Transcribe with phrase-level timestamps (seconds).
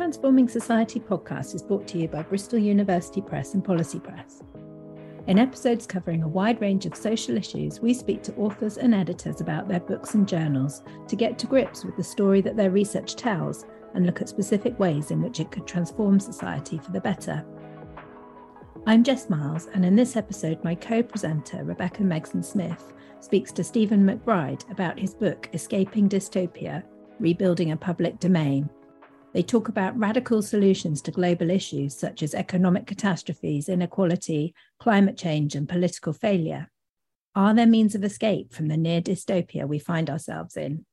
[0.00, 4.42] Transforming Society podcast is brought to you by Bristol University Press and Policy Press.
[5.26, 9.42] In episodes covering a wide range of social issues, we speak to authors and editors
[9.42, 13.14] about their books and journals to get to grips with the story that their research
[13.14, 17.44] tells and look at specific ways in which it could transform society for the better.
[18.86, 23.62] I'm Jess Miles, and in this episode, my co presenter, Rebecca Megson Smith, speaks to
[23.62, 26.84] Stephen McBride about his book, Escaping Dystopia
[27.18, 28.70] Rebuilding a Public Domain
[29.32, 35.54] they talk about radical solutions to global issues such as economic catastrophes, inequality, climate change,
[35.54, 36.68] and political failure.
[37.34, 40.84] Are there means of escape from the near dystopia we find ourselves in?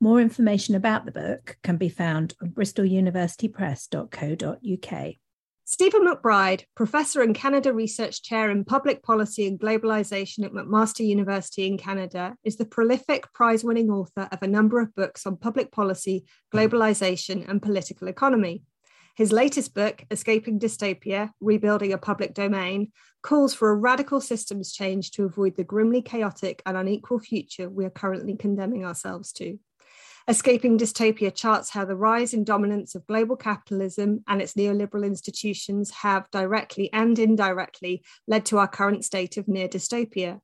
[0.00, 5.14] More information about the book can be found on bristoluniversitypress.co.uk.
[5.72, 11.68] Stephen McBride, Professor and Canada Research Chair in Public Policy and Globalization at McMaster University
[11.68, 15.70] in Canada, is the prolific prize winning author of a number of books on public
[15.70, 18.64] policy, globalization, and political economy.
[19.14, 22.90] His latest book, Escaping Dystopia Rebuilding a Public Domain,
[23.22, 27.84] calls for a radical systems change to avoid the grimly chaotic and unequal future we
[27.84, 29.60] are currently condemning ourselves to.
[30.30, 35.90] Escaping Dystopia charts how the rise in dominance of global capitalism and its neoliberal institutions
[35.90, 40.38] have directly and indirectly led to our current state of near dystopia.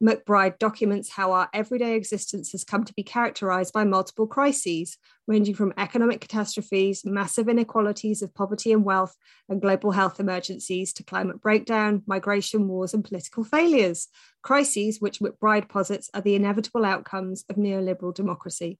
[0.00, 5.56] McBride documents how our everyday existence has come to be characterized by multiple crises, ranging
[5.56, 9.16] from economic catastrophes, massive inequalities of poverty and wealth,
[9.48, 14.06] and global health emergencies to climate breakdown, migration, wars, and political failures.
[14.40, 18.78] Crises which McBride posits are the inevitable outcomes of neoliberal democracy.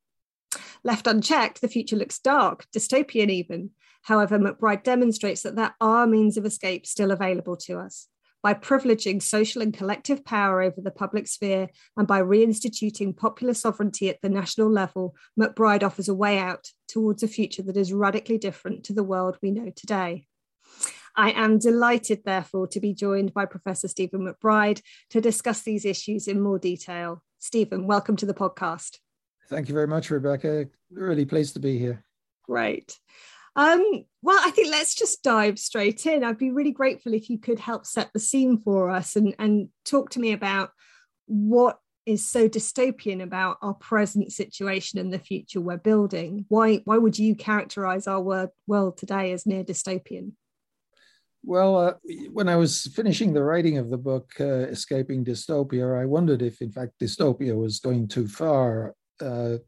[0.85, 3.71] Left unchecked, the future looks dark, dystopian even.
[4.03, 8.09] However, McBride demonstrates that there are means of escape still available to us.
[8.43, 14.09] By privileging social and collective power over the public sphere and by reinstituting popular sovereignty
[14.09, 18.39] at the national level, McBride offers a way out towards a future that is radically
[18.39, 20.27] different to the world we know today.
[21.15, 24.81] I am delighted, therefore, to be joined by Professor Stephen McBride
[25.11, 27.23] to discuss these issues in more detail.
[27.39, 28.99] Stephen, welcome to the podcast.
[29.53, 30.67] Thank you very much, Rebecca.
[30.91, 32.03] Really pleased to be here.
[32.45, 32.99] Great.
[33.55, 33.85] Um,
[34.23, 36.25] well, I think let's just dive straight in.
[36.25, 39.69] I'd be really grateful if you could help set the scene for us and, and
[39.85, 40.71] talk to me about
[41.27, 46.47] what is so dystopian about our present situation and the future we're building.
[46.49, 50.33] Why, why would you characterize our world, world today as near dystopian?
[51.45, 51.95] Well, uh,
[52.31, 56.63] when I was finishing the writing of the book, uh, Escaping Dystopia, I wondered if,
[56.63, 59.59] in fact, dystopia was going too far uh,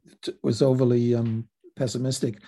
[0.43, 2.41] was overly um, pessimistic.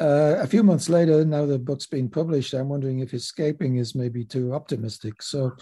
[0.00, 3.94] Uh, a few months later, now the book's been published, I'm wondering if escaping is
[3.94, 5.20] maybe too optimistic.
[5.20, 5.52] So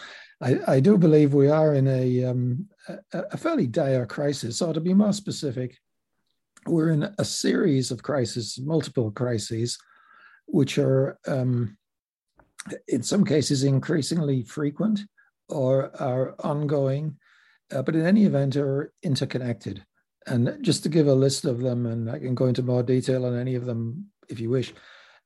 [0.40, 2.98] I, I do believe we are in a, um, a,
[3.32, 4.62] a, fairly dire crisis.
[4.62, 5.76] Or to be more specific,
[6.66, 9.76] we're in a series of crises, multiple crises,
[10.46, 11.76] which are um,
[12.86, 15.00] in some cases increasingly frequent
[15.48, 17.16] or are ongoing,
[17.72, 19.84] uh, but in any event are interconnected.
[20.26, 23.24] And just to give a list of them, and I can go into more detail
[23.24, 24.72] on any of them if you wish.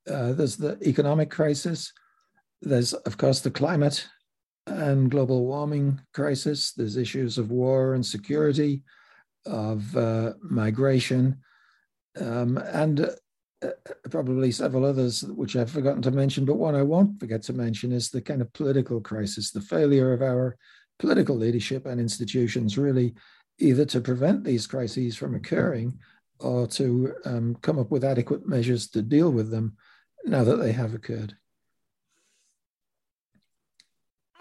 [0.09, 1.93] Uh, there's the economic crisis.
[2.63, 4.07] There's, of course, the climate
[4.67, 6.73] and global warming crisis.
[6.73, 8.83] There's issues of war and security,
[9.47, 11.39] of uh, migration,
[12.21, 13.11] um, and
[13.63, 13.69] uh,
[14.11, 16.45] probably several others which I've forgotten to mention.
[16.45, 20.13] But one I won't forget to mention is the kind of political crisis, the failure
[20.13, 20.57] of our
[20.99, 23.15] political leadership and institutions really
[23.59, 25.99] either to prevent these crises from occurring
[26.41, 29.77] or to um, come up with adequate measures to deal with them
[30.25, 31.37] now that they have occurred.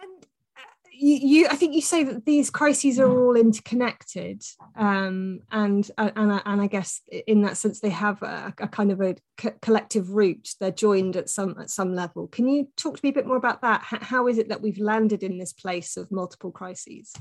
[0.01, 0.25] And
[0.57, 4.44] uh, you, you, I think you say that these crises are all interconnected,
[4.75, 8.91] um, and uh, and and I guess in that sense they have a, a kind
[8.91, 10.50] of a co- collective root.
[10.59, 12.28] They're joined at some at some level.
[12.28, 13.81] Can you talk to me a bit more about that?
[13.84, 17.13] how is it that we've landed in this place of multiple crises?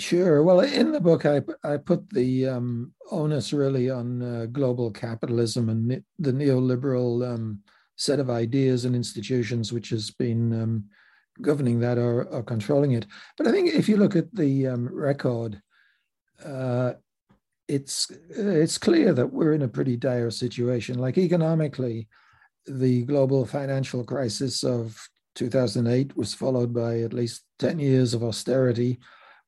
[0.00, 0.42] Sure.
[0.42, 5.68] Well, in the book, I, I put the um, onus really on uh, global capitalism
[5.68, 7.58] and ne- the neoliberal um,
[7.96, 10.84] set of ideas and institutions which has been um,
[11.42, 13.06] governing that or, or, controlling it.
[13.36, 15.60] But I think if you look at the um, record,
[16.42, 16.94] uh,
[17.68, 20.98] it's it's clear that we're in a pretty dire situation.
[20.98, 22.08] Like economically,
[22.64, 24.98] the global financial crisis of
[25.34, 28.98] 2008 was followed by at least 10 years of austerity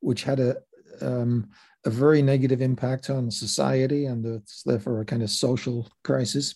[0.02, 0.56] which had a
[1.00, 1.48] um,
[1.84, 6.54] a very negative impact on society, and it's therefore a kind of social crisis.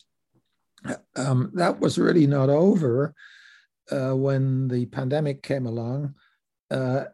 [1.16, 3.14] Um, that was really not over
[3.90, 6.14] uh, when the pandemic came along.
[6.70, 7.04] Uh,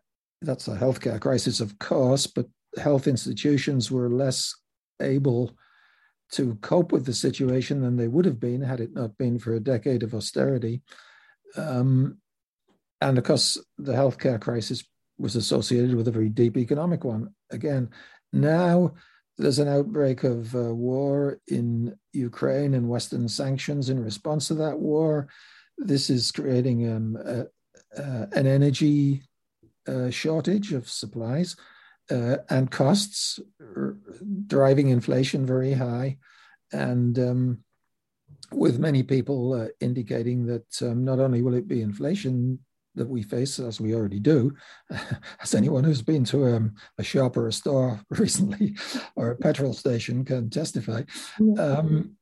[0.42, 2.46] that's a healthcare crisis, of course, but
[2.76, 4.54] health institutions were less
[5.00, 5.56] able
[6.32, 9.54] to cope with the situation than they would have been had it not been for
[9.54, 10.82] a decade of austerity.
[11.56, 12.18] Um,
[13.00, 14.84] and of course, the healthcare crisis
[15.18, 17.34] was associated with a very deep economic one.
[17.50, 17.90] Again,
[18.32, 18.94] now
[19.38, 24.78] there's an outbreak of uh, war in Ukraine and Western sanctions in response to that
[24.78, 25.28] war.
[25.78, 27.40] This is creating um, a,
[28.00, 29.22] uh, an energy
[29.86, 31.56] uh, shortage of supplies
[32.10, 33.40] uh, and costs,
[34.46, 36.18] driving inflation very high.
[36.72, 37.64] And um,
[38.50, 42.60] with many people uh, indicating that um, not only will it be inflation
[42.94, 44.54] that we face, as we already do,
[45.40, 48.76] as anyone who's been to um, a shop or a store recently
[49.16, 51.02] or a petrol station can testify.
[51.58, 52.16] Um,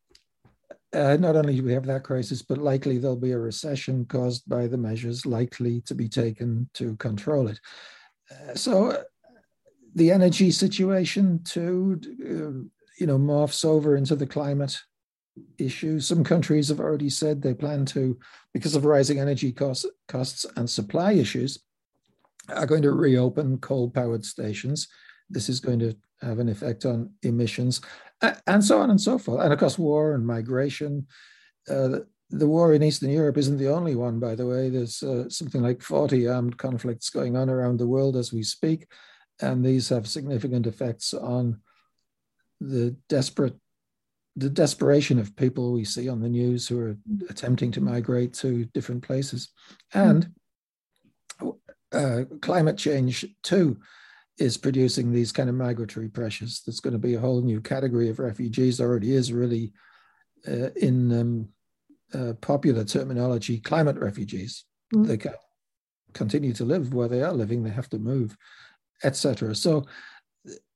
[0.92, 4.48] uh, not only do we have that crisis, but likely there'll be a recession caused
[4.48, 7.60] by the measures likely to be taken to control it.
[8.30, 9.02] Uh, so uh,
[9.94, 12.66] the energy situation too, uh,
[12.98, 14.76] you know, morphs over into the climate
[15.58, 16.00] issue.
[16.00, 18.18] Some countries have already said they plan to,
[18.52, 21.58] because of rising energy costs, costs and supply issues,
[22.48, 24.88] are going to reopen coal-powered stations.
[25.28, 27.80] This is going to have an effect on emissions
[28.46, 29.42] and so on and so forth.
[29.42, 31.06] And of course, war and migration.
[31.68, 32.00] Uh,
[32.30, 34.68] the war in Eastern Europe isn't the only one, by the way.
[34.68, 38.86] There's uh, something like 40 armed conflicts going on around the world as we speak,
[39.40, 41.60] and these have significant effects on
[42.60, 43.56] the desperate,
[44.40, 46.96] the desperation of people we see on the news who are
[47.28, 49.50] attempting to migrate to different places,
[49.92, 50.30] and
[51.92, 53.78] uh, climate change too
[54.38, 56.62] is producing these kind of migratory pressures.
[56.64, 58.80] There's going to be a whole new category of refugees.
[58.80, 59.72] Already is really
[60.48, 61.48] uh, in um,
[62.14, 64.64] uh, popular terminology, climate refugees.
[64.94, 65.06] Mm.
[65.06, 65.34] They can
[66.14, 67.62] continue to live where they are living.
[67.62, 68.36] They have to move,
[69.04, 69.54] etc.
[69.54, 69.84] So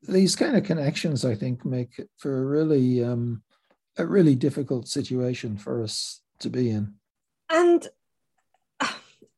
[0.03, 3.43] these kind of connections, I think, make for a really um,
[3.97, 6.95] a really difficult situation for us to be in.
[7.49, 7.87] And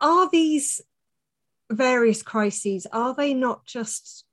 [0.00, 0.80] are these
[1.70, 4.24] various crises are they not just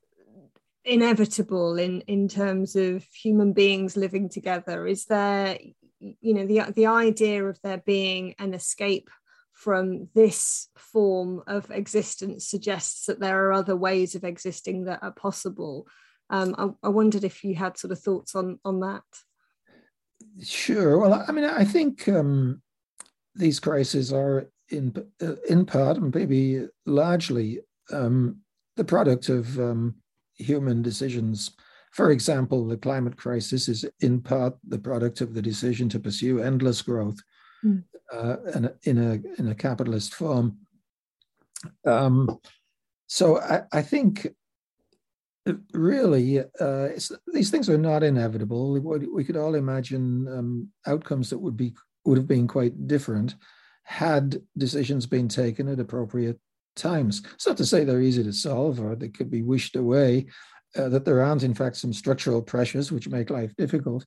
[0.85, 4.85] inevitable in in terms of human beings living together?
[4.85, 5.57] Is there
[5.99, 9.09] you know the the idea of there being an escape
[9.53, 15.11] from this form of existence suggests that there are other ways of existing that are
[15.11, 15.87] possible.
[16.29, 19.03] Um, I, I wondered if you had sort of thoughts on on that
[20.41, 22.62] sure well i mean i think um,
[23.35, 27.59] these crises are in uh, in part and maybe largely
[27.91, 28.38] um,
[28.75, 29.95] the product of um,
[30.35, 31.51] human decisions.
[31.91, 36.39] For example, the climate crisis is in part the product of the decision to pursue
[36.39, 37.19] endless growth
[37.63, 37.83] mm.
[38.12, 40.57] uh, in, a, in a in a capitalist form.
[41.86, 42.39] Um,
[43.07, 44.27] so I, I, think
[45.73, 46.89] really uh,
[47.33, 48.71] these things are not inevitable.
[48.71, 51.73] We, could all imagine um, outcomes that would be
[52.05, 53.35] would have been quite different
[53.83, 56.39] had decisions been taken at appropriate
[56.75, 57.21] times.
[57.33, 60.27] It's not to say they're easy to solve or they could be wished away,
[60.75, 64.05] uh, that there aren't, in fact, some structural pressures which make life difficult.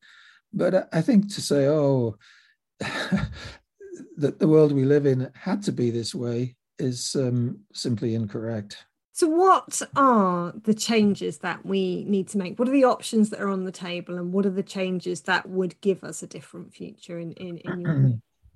[0.53, 2.17] But I think to say, oh,
[2.81, 8.85] that the world we live in had to be this way is um, simply incorrect.
[9.17, 12.59] So, what are the changes that we need to make?
[12.59, 15.49] What are the options that are on the table, and what are the changes that
[15.49, 18.11] would give us a different future in, in, in your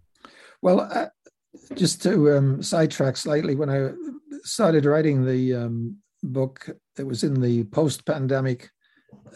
[0.61, 1.07] Well, uh,
[1.75, 3.93] just to um, sidetrack slightly, when I
[4.43, 6.69] started writing the um, book,
[6.99, 8.69] it was in the post pandemic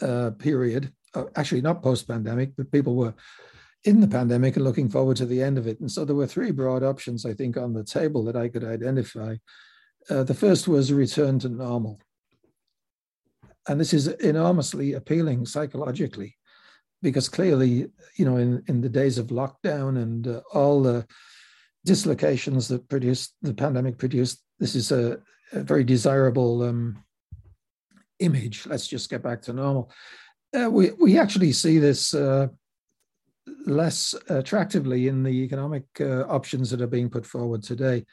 [0.02, 0.92] uh, period.
[1.14, 3.14] Uh, actually, not post pandemic, but people were
[3.84, 5.80] in the pandemic and looking forward to the end of it.
[5.80, 8.62] And so there were three broad options, I think, on the table that I could
[8.62, 9.36] identify.
[10.10, 12.00] Uh, the first was return to normal.
[13.68, 16.36] And this is enormously appealing psychologically
[17.02, 21.06] because clearly, you know, in, in the days of lockdown and uh, all the
[21.84, 25.18] dislocations that produced the pandemic produced, this is a,
[25.52, 27.02] a very desirable um,
[28.20, 28.66] image.
[28.66, 29.90] Let's just get back to normal.
[30.54, 32.46] Uh, we we actually see this uh,
[33.66, 38.04] less attractively in the economic uh, options that are being put forward today.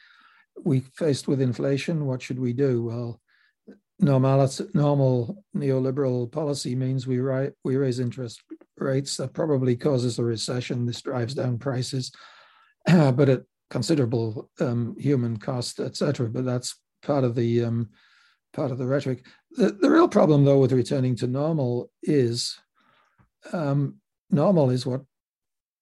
[0.64, 2.06] We faced with inflation.
[2.06, 2.84] What should we do?
[2.84, 3.20] Well,
[3.98, 8.42] normal normal neoliberal policy means we, ri- we raise interest
[8.76, 9.16] rates.
[9.16, 10.86] That probably causes a recession.
[10.86, 12.12] This drives down prices,
[12.86, 16.28] but at considerable um, human cost, etc.
[16.28, 17.90] But that's part of the um,
[18.52, 19.24] part of the rhetoric.
[19.52, 22.58] The, the real problem, though, with returning to normal is
[23.52, 23.96] um,
[24.30, 25.02] normal is what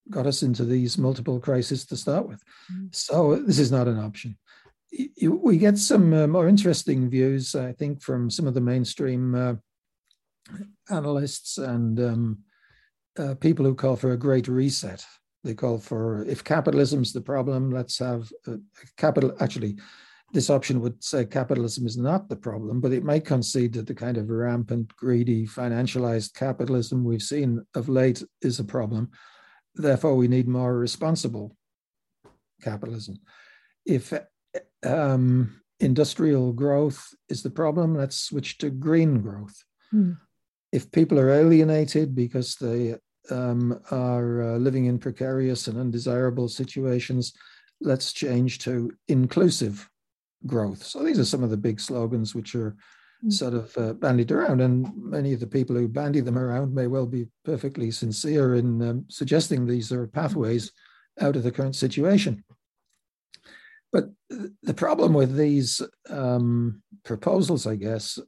[0.09, 2.43] got us into these multiple crises to start with.
[2.73, 2.87] Mm-hmm.
[2.93, 4.37] So this is not an option.
[5.23, 9.55] We get some uh, more interesting views, I think, from some of the mainstream uh,
[10.91, 12.39] analysts and um,
[13.19, 15.05] uh, people who call for a great reset.
[15.45, 18.57] They call for if capitalism's the problem, let's have a
[18.97, 19.35] capital.
[19.41, 19.77] Actually,
[20.33, 23.95] this option would say capitalism is not the problem, but it might concede that the
[23.95, 29.11] kind of rampant, greedy, financialized capitalism we've seen of late is a problem.
[29.75, 31.57] Therefore, we need more responsible
[32.63, 33.17] capitalism.
[33.87, 34.13] If
[34.85, 39.57] um, industrial growth is the problem, let's switch to green growth.
[39.91, 40.13] Hmm.
[40.73, 42.97] If people are alienated because they
[43.31, 47.33] um, are uh, living in precarious and undesirable situations,
[47.81, 49.89] let's change to inclusive
[50.47, 50.83] growth.
[50.83, 52.77] So these are some of the big slogans which are
[53.25, 53.33] mm.
[53.33, 56.87] sort of uh, bandied around, and many of the people who bandy them around may
[56.87, 60.73] well be perfectly sincere in um, suggesting these are pathways
[61.21, 62.45] out of the current situation.
[63.93, 64.11] But
[64.63, 68.19] the problem with these um, proposals, I guess,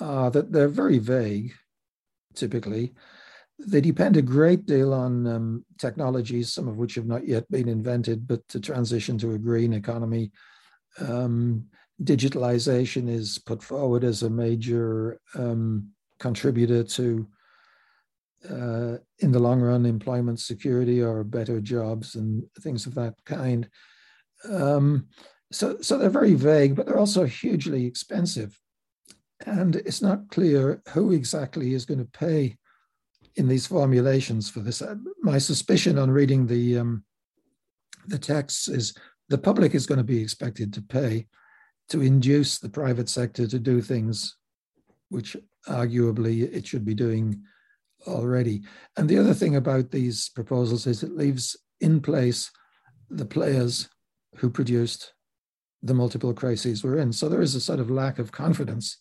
[0.00, 1.52] are that they're very vague,
[2.34, 2.94] typically.
[3.58, 7.68] They depend a great deal on um, technologies, some of which have not yet been
[7.68, 10.30] invented, but to transition to a green economy.
[10.98, 11.66] Um,
[12.02, 15.88] digitalization is put forward as a major um,
[16.20, 17.26] contributor to,
[18.48, 23.68] uh, in the long run, employment security or better jobs and things of that kind.
[24.50, 25.08] Um,
[25.52, 28.58] so, so they're very vague, but they're also hugely expensive.
[29.44, 32.56] And it's not clear who exactly is going to pay
[33.36, 34.80] in these formulations for this.
[34.80, 37.04] Uh, my suspicion on reading the um,
[38.06, 38.94] the texts is
[39.28, 41.26] the public is going to be expected to pay
[41.88, 44.36] to induce the private sector to do things
[45.08, 45.36] which
[45.68, 47.40] arguably it should be doing
[48.06, 48.62] already.
[48.96, 52.50] And the other thing about these proposals is it leaves in place
[53.10, 53.88] the players
[54.36, 55.12] who produced
[55.82, 57.12] the multiple crises we're in.
[57.12, 58.98] So there is a sort of lack of confidence,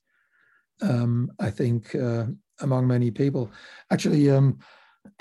[0.82, 2.26] um, I think, uh,
[2.62, 3.52] among many people.
[3.92, 4.60] Actually, um,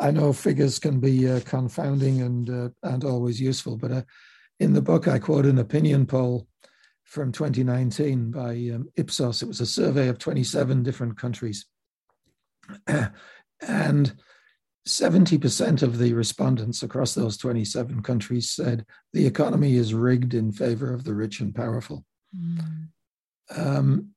[0.00, 4.02] I know figures can be uh, confounding and uh, and always useful, but uh,
[4.58, 6.48] in the book I quote an opinion poll
[7.04, 9.42] from 2019 by um, Ipsos.
[9.42, 11.66] It was a survey of 27 different countries,
[13.60, 14.14] and
[14.88, 20.92] 70% of the respondents across those 27 countries said the economy is rigged in favor
[20.92, 22.04] of the rich and powerful.
[22.34, 22.88] Mm.
[23.54, 24.08] Um,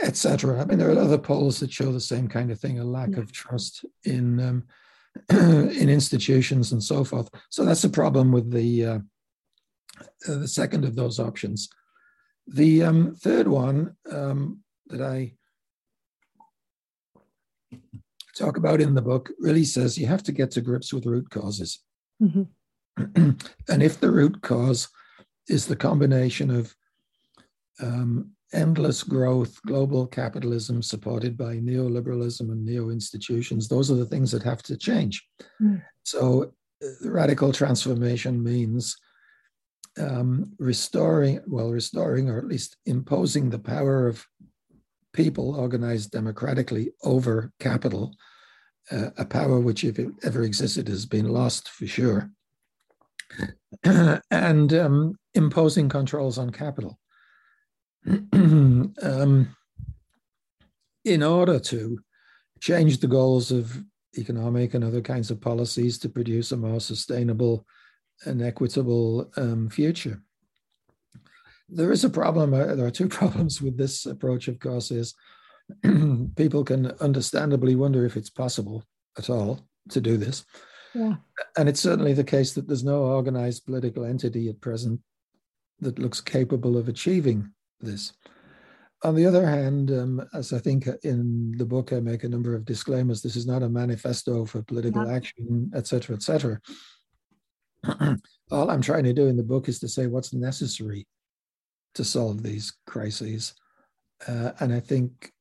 [0.00, 0.60] Etc.
[0.60, 3.10] I mean, there are other polls that show the same kind of thing: a lack
[3.10, 3.18] yeah.
[3.18, 4.64] of trust in um,
[5.30, 7.28] in institutions and so forth.
[7.50, 8.98] So that's a problem with the uh,
[10.28, 11.68] uh, the second of those options.
[12.46, 15.32] The um, third one um, that I
[18.38, 21.28] talk about in the book really says you have to get to grips with root
[21.30, 21.80] causes.
[22.22, 22.42] Mm-hmm.
[23.68, 24.88] and if the root cause
[25.48, 26.74] is the combination of
[27.80, 34.30] um, endless growth, global capitalism supported by neoliberalism and neo institutions, those are the things
[34.30, 35.26] that have to change.
[35.60, 35.82] Mm.
[36.04, 36.52] So,
[36.82, 38.96] uh, radical transformation means
[39.98, 44.24] um, restoring, well, restoring or at least imposing the power of
[45.12, 48.14] people organized democratically over capital,
[48.90, 52.30] uh, a power which, if it ever existed, has been lost for sure,
[54.30, 56.98] and um, imposing controls on capital.
[58.32, 59.56] um,
[61.04, 61.98] in order to
[62.60, 63.82] change the goals of
[64.16, 67.64] economic and other kinds of policies to produce a more sustainable
[68.24, 70.20] and equitable um, future.
[71.68, 75.14] There is a problem, uh, there are two problems with this approach, of course, is
[76.36, 78.84] people can understandably wonder if it's possible
[79.16, 79.60] at all
[79.90, 80.44] to do this.
[80.94, 81.16] Yeah.
[81.56, 85.00] And it's certainly the case that there's no organized political entity at present
[85.80, 88.12] that looks capable of achieving this.
[89.04, 92.56] On the other hand, um, as I think in the book, I make a number
[92.56, 93.22] of disclaimers.
[93.22, 95.14] This is not a manifesto for political yeah.
[95.14, 96.60] action, etc., etc.
[98.50, 101.06] All I'm trying to do in the book is to say what's necessary
[101.94, 103.54] to solve these crises.
[104.26, 105.32] Uh, and I think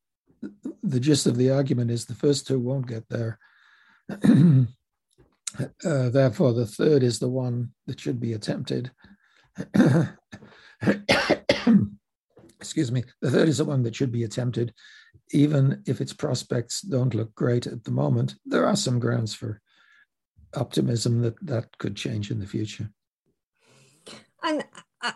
[0.84, 3.39] the gist of the argument is the first two won't get there.
[4.10, 4.66] uh,
[5.84, 8.92] therefore, the third is the one that should be attempted
[12.60, 14.74] excuse me, the third is the one that should be attempted,
[15.32, 18.36] even if its prospects don't look great at the moment.
[18.46, 19.62] There are some grounds for
[20.56, 22.89] optimism that that could change in the future.
[24.44, 24.63] And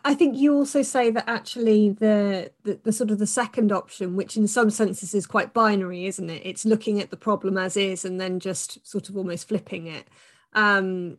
[0.05, 4.15] I think you also say that actually the, the, the sort of the second option,
[4.15, 6.41] which in some senses is quite binary, isn't it?
[6.45, 10.07] It's looking at the problem as is and then just sort of almost flipping it.
[10.53, 11.17] Um,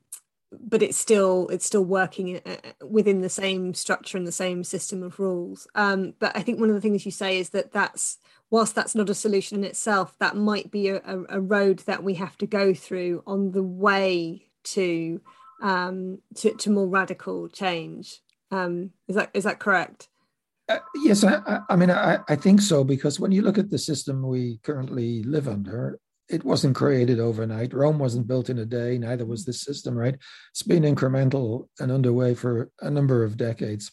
[0.60, 5.02] but it's still it's still working uh, within the same structure and the same system
[5.02, 5.66] of rules.
[5.74, 8.18] Um, but I think one of the things you say is that that's
[8.50, 12.04] whilst that's not a solution in itself, that might be a, a, a road that
[12.04, 15.20] we have to go through on the way to
[15.62, 18.20] um, to, to more radical change.
[18.52, 20.08] Um, is that is that correct?
[20.68, 23.78] Uh, yes, I, I mean I, I think so because when you look at the
[23.78, 27.72] system we currently live under, it wasn't created overnight.
[27.72, 28.98] Rome wasn't built in a day.
[28.98, 29.96] Neither was this system.
[29.96, 30.16] Right?
[30.50, 33.90] It's been incremental and underway for a number of decades.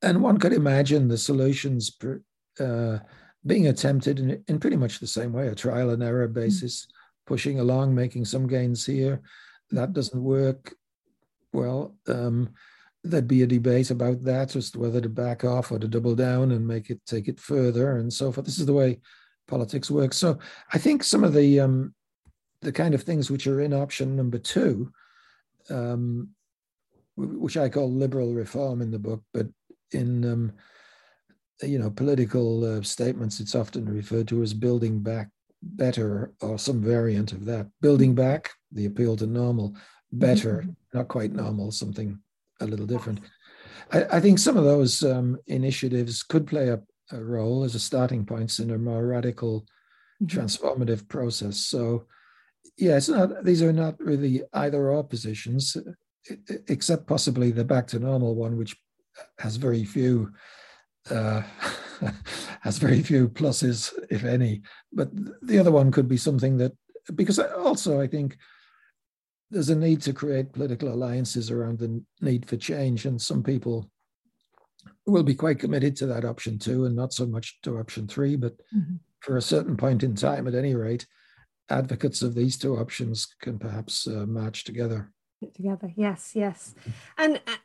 [0.00, 1.96] And one could imagine the solutions
[2.58, 2.98] uh,
[3.46, 6.32] being attempted in, in, pretty much the same way, a trial and error hmm.
[6.32, 6.88] basis,
[7.26, 9.22] pushing along, making some gains here.
[9.70, 10.74] That doesn't work.
[11.52, 12.54] Well, um,
[13.04, 16.52] there'd be a debate about that, just whether to back off or to double down
[16.52, 18.46] and make it take it further and so forth.
[18.46, 19.00] This is the way
[19.48, 20.16] politics works.
[20.16, 20.38] So
[20.72, 21.94] I think some of the um,
[22.60, 24.92] the kind of things which are in option number two,
[25.68, 26.28] um,
[27.16, 29.48] which I call liberal reform in the book, but
[29.90, 30.52] in um,
[31.62, 35.28] you know political uh, statements, it's often referred to as building back
[35.62, 37.68] better or some variant of that.
[37.80, 39.76] Building back, the appeal to normal,
[40.12, 40.98] better, mm-hmm.
[40.98, 42.18] not quite normal, something
[42.62, 43.20] a little different.
[43.92, 47.80] I, I think some of those um, initiatives could play a, a, role as a
[47.80, 49.66] starting points in a more radical,
[50.22, 50.38] mm-hmm.
[50.38, 51.58] transformative process.
[51.58, 52.06] So,
[52.76, 55.76] yeah, it's not; these are not really either or positions,
[56.68, 58.76] except possibly the back to normal one, which
[59.38, 60.32] has very few.
[61.10, 61.42] Uh,
[62.60, 64.62] has very few pluses, if any.
[64.92, 65.10] But
[65.42, 66.72] the other one could be something that,
[67.14, 68.36] because also I think
[69.52, 73.90] there's a need to create political alliances around the need for change, and some people
[75.06, 78.34] will be quite committed to that option two, and not so much to option three.
[78.34, 78.96] But mm-hmm.
[79.20, 81.06] for a certain point in time, at any rate,
[81.68, 85.12] advocates of these two options can perhaps uh, march together.
[85.54, 86.74] Together, yes, yes,
[87.18, 87.40] and.
[87.46, 87.56] Uh,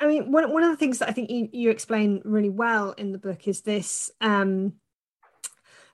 [0.00, 2.92] I mean, one, one of the things that I think you, you explain really well
[2.92, 4.74] in the book is this um,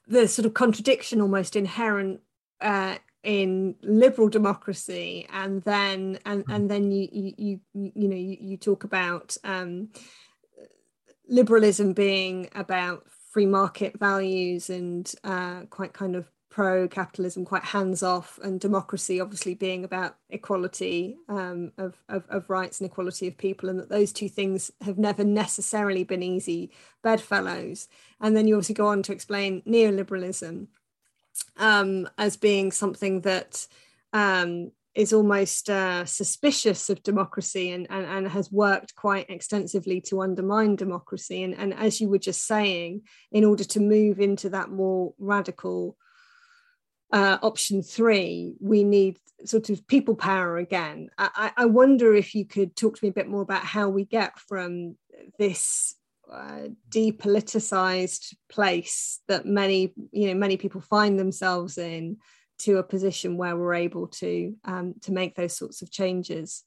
[0.07, 2.21] the sort of contradiction almost inherent
[2.61, 6.53] uh, in liberal democracy and then and hmm.
[6.53, 7.35] and then you you
[7.75, 9.91] you, you know you, you talk about um,
[11.29, 18.03] liberalism being about free market values and uh, quite kind of pro capitalism quite hands
[18.03, 23.39] off and democracy obviously being about equality um, of, of, of, rights and equality of
[23.39, 26.73] people and that those two things have never necessarily been easy
[27.05, 27.87] bedfellows
[28.21, 30.67] and then you also go on to explain neoliberalism
[31.57, 33.67] um, as being something that
[34.13, 40.21] um, is almost uh, suspicious of democracy and, and, and has worked quite extensively to
[40.21, 41.43] undermine democracy.
[41.43, 45.97] And, and as you were just saying, in order to move into that more radical
[47.13, 51.09] uh, option three, we need sort of people power again.
[51.17, 54.05] I, I wonder if you could talk to me a bit more about how we
[54.05, 54.97] get from
[55.39, 55.95] this
[56.33, 62.17] uh, depoliticized place that many you know many people find themselves in
[62.59, 66.65] to a position where we're able to um, to make those sorts of changes.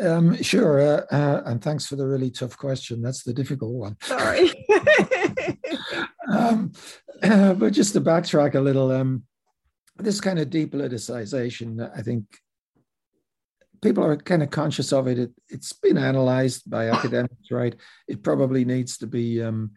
[0.00, 3.02] Um, sure uh, uh, and thanks for the really tough question.
[3.02, 3.96] That's the difficult one.
[4.02, 4.50] Sorry.
[6.30, 6.72] Um,
[7.22, 9.22] uh, but just to backtrack a little um,
[9.96, 12.24] this kind of depoliticization i think
[13.82, 15.18] people are kind of conscious of it.
[15.18, 17.74] it has been analyzed by academics, right?
[18.06, 19.72] It probably needs to be um,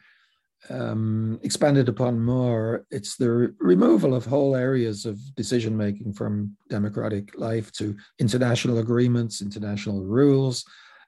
[0.70, 2.86] um, expanded upon more.
[2.92, 8.80] It's the re- removal of whole areas of decision making from democratic life to international
[8.80, 10.64] agreements, international rules,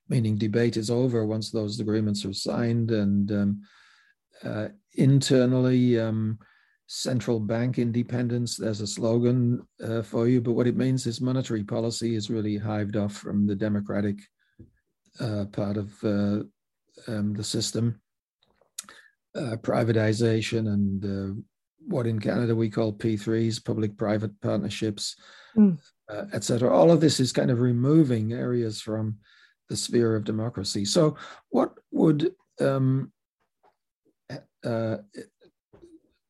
[0.10, 3.62] meaning debate is over once those agreements are signed, and um,
[4.43, 5.99] uh, internally.
[5.99, 6.39] Um,
[6.95, 8.56] central bank independence.
[8.56, 12.56] There's a slogan uh, for you, but what it means is monetary policy is really
[12.56, 14.17] hived off from the democratic
[15.19, 16.43] uh, part of uh,
[17.08, 17.99] um, the system.
[19.36, 21.34] Uh, privatization and uh,
[21.88, 25.15] what in Canada we call P3s, public-private partnerships,
[25.58, 25.79] mm.
[26.10, 26.71] Uh, etc.
[26.71, 29.17] All of this is kind of removing areas from
[29.69, 30.86] the sphere of democracy.
[30.86, 31.15] So,
[31.49, 33.12] what would um,
[34.63, 34.97] uh,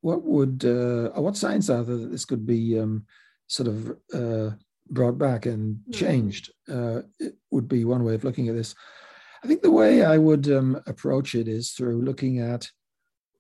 [0.04, 3.06] what would uh, what signs are there that this could be um,
[3.48, 4.54] sort of uh,
[4.90, 5.92] brought back and hmm.
[5.94, 6.52] changed?
[6.70, 8.76] Uh, it would be one way of looking at this.
[9.44, 12.68] I think the way I would um, approach it is through looking at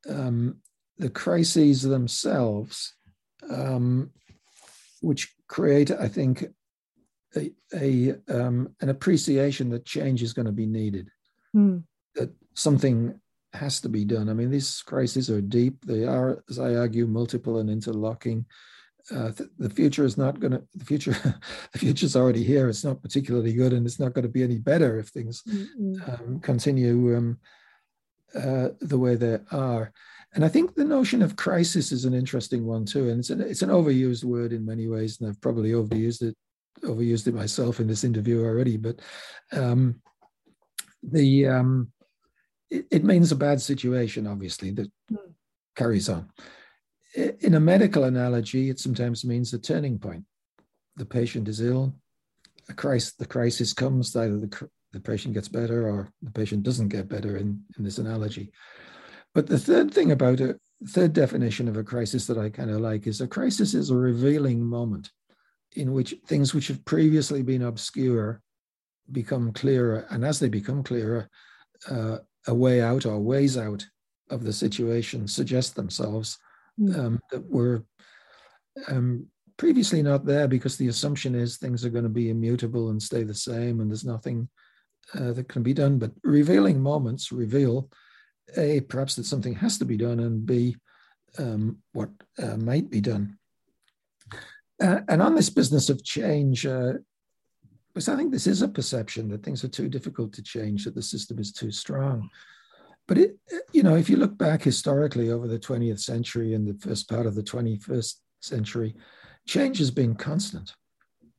[0.09, 0.61] um,
[0.97, 2.93] the crises themselves,
[3.49, 4.11] um,
[5.01, 6.45] which create, I think,
[7.35, 11.09] a, a um, an appreciation that change is going to be needed.
[11.53, 11.83] Mm.
[12.15, 13.19] That something
[13.53, 14.29] has to be done.
[14.29, 15.85] I mean, these crises are deep.
[15.85, 18.45] They are, as I argue, multiple and interlocking.
[19.11, 21.11] uh, th- the future is not going to the future
[21.73, 24.43] the future is already here it's not particularly good and it's not going to be
[24.43, 25.43] any better if things
[26.07, 27.37] um, continue um,
[28.35, 29.91] uh, the way they are
[30.33, 33.41] and i think the notion of crisis is an interesting one too and it's an,
[33.41, 36.35] it's an overused word in many ways and i've probably overused it
[36.83, 38.99] overused it myself in this interview already but
[39.51, 40.01] um,
[41.03, 41.91] the um,
[42.73, 45.33] it, it, means a bad situation obviously that mm.
[45.75, 46.29] carries on
[47.15, 50.25] in a medical analogy, it sometimes means a turning point.
[50.95, 51.95] The patient is ill,
[52.69, 56.89] a crisis, the crisis comes, either the, the patient gets better or the patient doesn't
[56.89, 58.51] get better in, in this analogy.
[59.33, 62.81] But the third thing about a third definition of a crisis that I kind of
[62.81, 65.11] like is a crisis is a revealing moment
[65.75, 68.41] in which things which have previously been obscure
[69.11, 70.05] become clearer.
[70.09, 71.29] And as they become clearer,
[71.89, 73.85] uh, a way out or ways out
[74.29, 76.37] of the situation suggest themselves
[76.77, 76.99] Hmm.
[76.99, 77.85] um, that were
[78.87, 79.27] um,
[79.57, 83.23] previously not there because the assumption is things are going to be immutable and stay
[83.23, 84.49] the same and there's nothing
[85.13, 85.99] uh, that can be done.
[85.99, 87.91] But revealing moments reveal
[88.57, 90.77] A, perhaps that something has to be done, and B,
[91.37, 92.09] um, what
[92.41, 93.37] uh, might be done.
[94.81, 96.93] Uh, and on this business of change, uh,
[97.93, 100.95] because I think this is a perception that things are too difficult to change, that
[100.95, 102.29] the system is too strong.
[103.07, 103.37] But it,
[103.71, 107.25] you know, if you look back historically over the 20th century and the first part
[107.25, 108.95] of the 21st century,
[109.47, 110.73] change has been constant.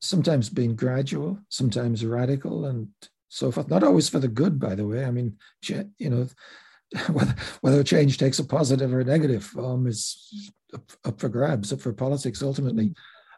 [0.01, 2.88] Sometimes been gradual, sometimes radical, and
[3.29, 3.69] so forth.
[3.69, 5.05] Not always for the good, by the way.
[5.05, 5.37] I mean,
[5.67, 6.29] you know,
[7.12, 11.73] whether whether change takes a positive or a negative form is up, up for grabs,
[11.73, 12.95] up for politics ultimately.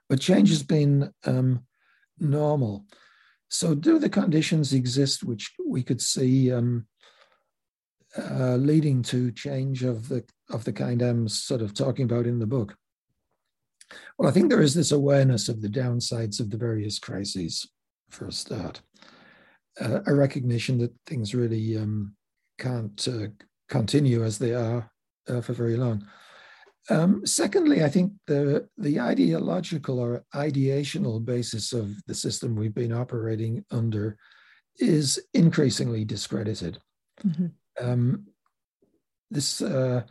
[0.09, 1.64] But change has been um,
[2.18, 2.85] normal.
[3.48, 6.87] So, do the conditions exist which we could see um,
[8.18, 12.38] uh, leading to change of the of the kind I'm sort of talking about in
[12.38, 12.76] the book?
[14.18, 17.68] Well, I think there is this awareness of the downsides of the various crises
[18.11, 18.80] for a start,
[19.80, 22.14] uh, a recognition that things really um,
[22.59, 23.28] can't uh,
[23.68, 24.90] continue as they are
[25.28, 26.06] uh, for very long.
[26.88, 32.92] Um, secondly, I think the the ideological or ideational basis of the system we've been
[32.92, 34.16] operating under
[34.79, 36.79] is increasingly discredited.
[37.27, 37.46] Mm-hmm
[37.81, 38.27] um,
[39.31, 40.03] this uh,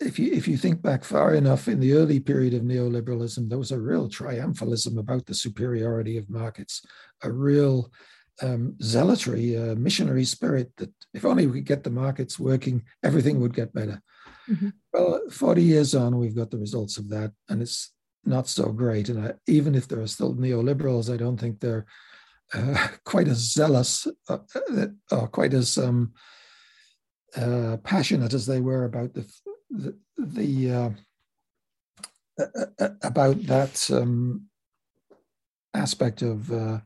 [0.00, 3.58] if you if you think back far enough in the early period of neoliberalism, there
[3.58, 6.84] was a real triumphalism about the superiority of markets,
[7.22, 7.90] a real
[8.42, 13.40] um, zealotry, a missionary spirit that if only we could get the markets working, everything
[13.40, 14.02] would get better.
[14.48, 14.68] Mm-hmm.
[14.92, 17.92] Well, 40 years on, we've got the results of that, and it's
[18.24, 19.08] not so great.
[19.08, 21.86] And I, even if there are still neoliberals, I don't think they're
[22.52, 24.38] uh, quite as zealous uh,
[25.10, 26.12] or quite as um,
[27.36, 29.30] uh, passionate as they were about the
[29.70, 30.90] the, the uh,
[33.02, 34.46] about that um,
[35.74, 36.78] aspect of uh,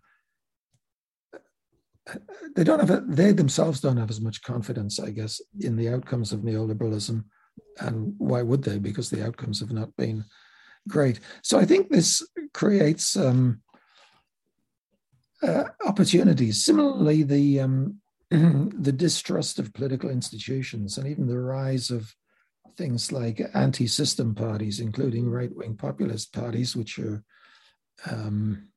[2.57, 5.91] they don't have a, they themselves don't have as much confidence, I guess, in the
[5.91, 7.25] outcomes of neoliberalism,
[7.79, 8.79] and why would they?
[8.79, 10.25] Because the outcomes have not been
[10.89, 11.21] great.
[11.43, 13.61] So I think this creates um,
[15.43, 16.65] uh, opportunities.
[16.65, 22.15] Similarly, the um, the distrust of political institutions and even the rise of
[22.77, 27.23] things like anti system parties, including right wing populist parties, which are
[28.11, 28.69] um,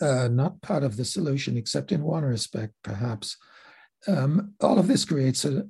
[0.00, 3.36] uh, not part of the solution, except in one respect, perhaps.
[4.08, 5.66] Um, all of this creates a,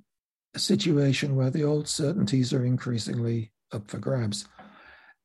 [0.58, 4.46] situation where the old certainties are increasingly up for grabs.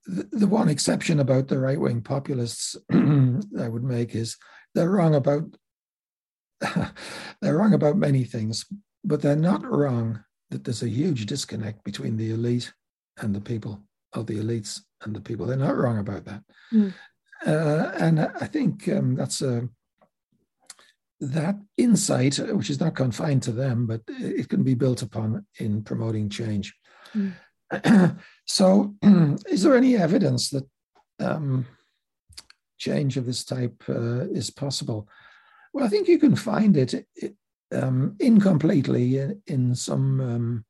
[0.06, 4.38] The, the one exception about the right wing populists I would make is
[4.74, 5.44] they're wrong about
[7.42, 8.66] they're wrong about many things,
[9.04, 12.74] but they're not wrong that there's a huge disconnect between the elite
[13.18, 13.82] and the people,
[14.13, 15.46] of the elites and the people.
[15.46, 16.44] They're not wrong about that.
[16.74, 16.94] Mm.
[17.46, 19.70] Uh, and I think um, that's a
[21.19, 25.84] that insight, which is not confined to them, but it can be built upon in
[25.84, 26.73] promoting change.
[27.15, 28.19] Mm.
[28.45, 28.95] so,
[29.49, 30.67] is there any evidence that
[31.19, 31.65] um,
[32.77, 35.08] change of this type uh, is possible?
[35.73, 37.06] Well, I think you can find it,
[37.71, 40.65] um, incompletely in, in some um,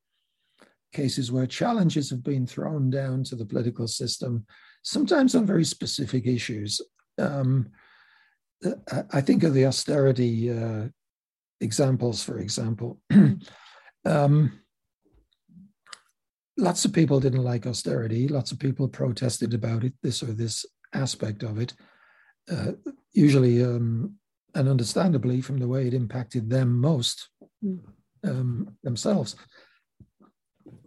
[0.94, 4.46] cases where challenges have been thrown down to the political system,
[4.84, 6.82] sometimes on very specific issues.
[7.18, 7.70] Um,
[9.12, 10.88] I think of the austerity uh,
[11.62, 13.00] examples, for example.
[14.06, 14.60] um,
[16.58, 18.28] lots of people didn't like austerity.
[18.28, 21.74] Lots of people protested about it, this or this aspect of it.
[22.52, 22.72] Uh,
[23.14, 24.16] usually, um,
[24.56, 27.30] and understandably from the way it impacted them most
[27.62, 27.78] hmm.
[28.24, 29.36] um, themselves.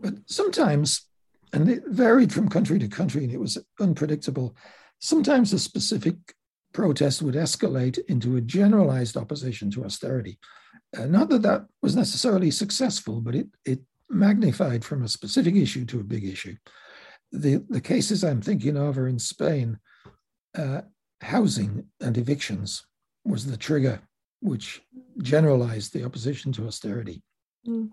[0.00, 1.11] But sometimes
[1.52, 4.54] and it varied from country to country, and it was unpredictable.
[5.00, 6.14] Sometimes a specific
[6.72, 10.38] protest would escalate into a generalized opposition to austerity.
[10.96, 15.85] Uh, not that that was necessarily successful, but it, it magnified from a specific issue
[15.85, 16.56] to a big issue.
[17.33, 19.78] The, the cases I'm thinking of are in Spain.
[20.56, 20.83] Uh,
[21.20, 22.85] housing and evictions
[23.24, 24.00] was the trigger
[24.40, 24.80] which
[25.22, 27.22] generalized the opposition to austerity.
[27.66, 27.90] Mm.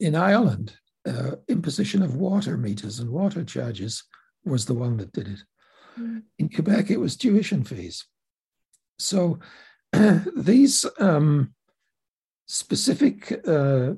[0.00, 0.74] In Ireland,
[1.06, 4.02] uh, imposition of water meters and water charges
[4.44, 5.38] was the one that did it.
[5.98, 6.22] Mm.
[6.38, 8.04] In Quebec, it was tuition fees.
[8.98, 9.38] So
[10.36, 11.54] these um,
[12.46, 13.94] specific uh,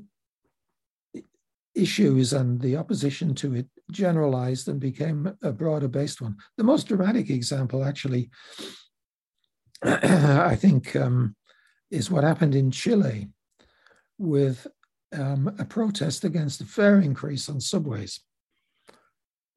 [1.75, 6.37] issues and the opposition to it generalized and became a broader based one.
[6.57, 8.31] The most dramatic example, actually,
[9.83, 11.37] I think, um,
[11.91, 13.29] is what happened in Chile
[14.19, 14.67] with
[15.13, 18.21] um, a protest against a fare increase on subways,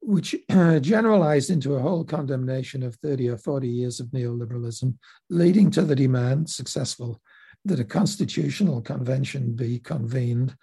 [0.02, 4.94] which uh, generalized into a whole condemnation of 30 or 40 years of neoliberalism,
[5.30, 7.20] leading to the demand, successful,
[7.64, 10.56] that a constitutional convention be convened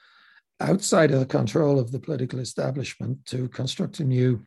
[0.59, 4.45] outside of the control of the political establishment to construct a new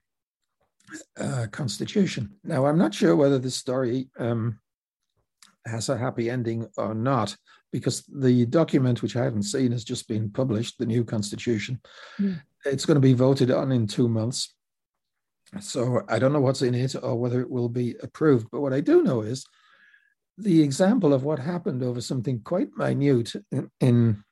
[1.18, 2.30] uh, constitution.
[2.44, 4.58] Now, I'm not sure whether this story um,
[5.66, 7.34] has a happy ending or not,
[7.72, 11.80] because the document, which I haven't seen, has just been published, the new constitution.
[12.20, 12.42] Mm.
[12.66, 14.54] It's going to be voted on in two months.
[15.60, 18.48] So I don't know what's in it or whether it will be approved.
[18.50, 19.44] But what I do know is
[20.38, 24.24] the example of what happened over something quite minute in, in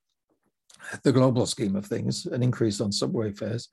[1.02, 3.68] the global scheme of things, an increase on subway fares,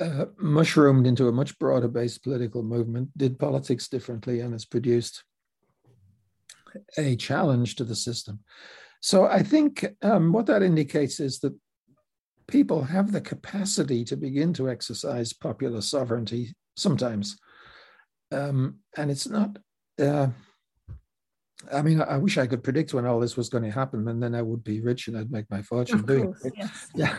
[0.00, 5.22] uh, mushroomed into a much broader based political movement, did politics differently, and has produced
[6.96, 8.40] a challenge to the system.
[9.00, 11.54] So I think um, what that indicates is that
[12.48, 17.38] people have the capacity to begin to exercise popular sovereignty sometimes.
[18.30, 19.58] Um, and it's not,
[20.00, 20.28] uh,
[21.72, 24.22] I mean, I wish I could predict when all this was going to happen, and
[24.22, 26.54] then I would be rich and I'd make my fortune of doing course, it.
[26.56, 26.88] Yes.
[26.96, 27.16] Yeah.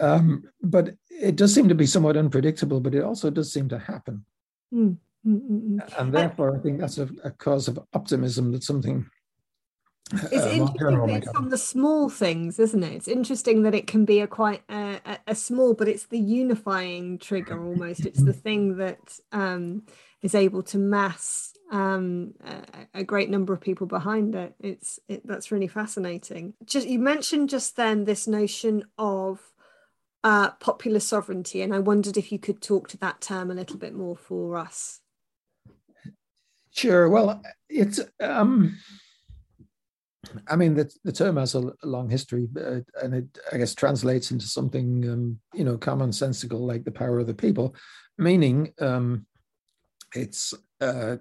[0.00, 3.78] um, but it does seem to be somewhat unpredictable, but it also does seem to
[3.78, 4.24] happen.
[4.72, 4.96] Mm.
[5.26, 5.98] Mm-mm.
[5.98, 9.06] And therefore, I think that's a, a, cause of optimism that something.
[10.12, 12.92] It's uh, interesting that it's from the small things, isn't it?
[12.92, 17.18] It's interesting that it can be a quite a, a small, but it's the unifying
[17.18, 18.06] trigger almost.
[18.06, 19.84] It's the thing that um,
[20.22, 24.54] is able to mass um, a, a, great number of people behind it.
[24.58, 26.54] It's it, that's really fascinating.
[26.64, 29.40] Just you mentioned just then this notion of
[30.24, 33.78] uh, popular sovereignty, and I wondered if you could talk to that term a little
[33.78, 35.00] bit more for us.
[36.72, 37.08] Sure.
[37.08, 38.00] Well, it's.
[38.20, 38.76] Um,
[40.48, 44.30] I mean, the, the term has a long history, uh, and it, I guess, translates
[44.30, 47.74] into something, um, you know, commonsensical like the power of the people,
[48.18, 49.26] meaning um,
[50.14, 51.16] it's uh,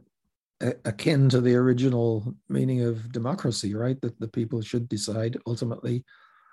[0.85, 3.99] akin to the original meaning of democracy, right?
[4.01, 6.03] That the people should decide ultimately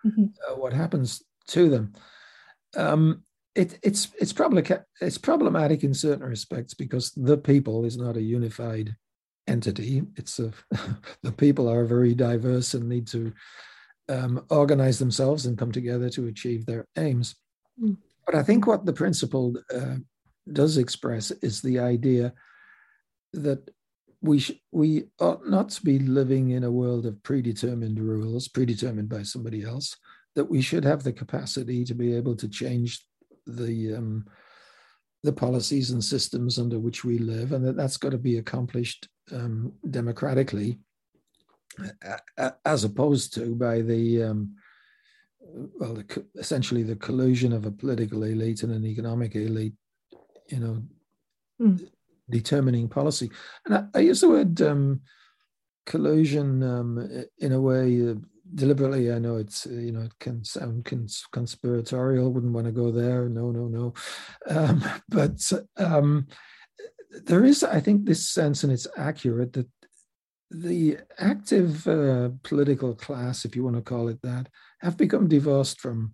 [0.05, 0.27] mm-hmm.
[0.49, 1.93] uh, what happens to them.
[2.77, 3.23] Um,
[3.55, 4.65] it, it's it's probably
[5.01, 8.95] it's problematic in certain respects because the people is not a unified
[9.47, 10.03] entity.
[10.17, 10.53] It's a
[11.23, 13.33] the people are very diverse and need to
[14.09, 17.35] um, organize themselves and come together to achieve their aims.
[17.83, 17.97] Mm.
[18.25, 19.97] But I think what the principle uh,
[20.53, 22.33] does express is the idea
[23.33, 23.71] that
[24.21, 29.09] we sh- we ought not to be living in a world of predetermined rules, predetermined
[29.09, 29.97] by somebody else.
[30.35, 33.05] That we should have the capacity to be able to change
[33.47, 34.27] the um,
[35.23, 39.09] the policies and systems under which we live, and that that's got to be accomplished
[39.33, 40.79] um, democratically,
[42.65, 44.57] as opposed to by the um,
[45.79, 49.75] well, the, essentially the collusion of a political elite and an economic elite,
[50.49, 50.83] you know,
[51.61, 51.89] mm.
[52.29, 53.31] determining policy.
[53.65, 55.01] And I, I use the word um,
[55.85, 58.11] collusion um, in a way.
[58.11, 58.15] Uh,
[58.55, 62.73] deliberately i know it's uh, you know it can sound cons- conspiratorial wouldn't want to
[62.73, 63.93] go there no no no
[64.49, 66.29] um, but um,
[67.25, 69.69] there is i think this sense and it's accurate that
[70.51, 74.49] the active uh, political class if you want to call it that
[74.81, 76.13] have become divorced from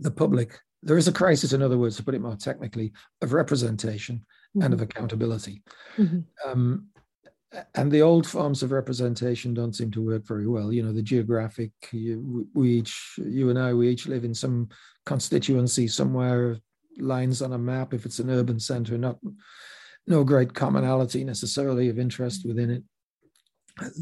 [0.00, 2.92] the public there is a crisis in other words to put it more technically
[3.22, 4.62] of representation mm-hmm.
[4.62, 5.62] and of accountability
[5.96, 6.20] mm-hmm.
[6.46, 6.90] um,
[7.74, 10.72] and the old forms of representation don't seem to work very well.
[10.72, 14.68] You know, the geographic, you, we each, you and I, we each live in some
[15.04, 16.58] constituency somewhere,
[16.98, 17.94] lines on a map.
[17.94, 19.18] If it's an urban center, not
[20.06, 22.82] no great commonality necessarily of interest within it.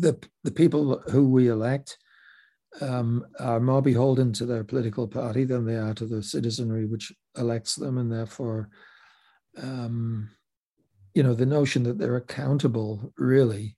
[0.01, 1.99] The the people who we elect
[2.81, 7.13] um, are more beholden to their political party than they are to the citizenry which
[7.37, 8.71] elects them, and therefore,
[9.57, 10.31] um,
[11.15, 13.77] you know, the notion that they're accountable really,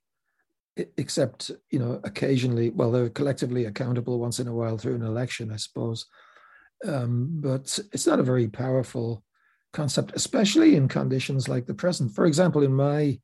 [0.97, 5.51] except you know, occasionally, well, they're collectively accountable once in a while through an election,
[5.51, 6.05] I suppose,
[6.87, 9.23] um, but it's not a very powerful
[9.73, 12.13] concept, especially in conditions like the present.
[12.13, 13.19] For example, in my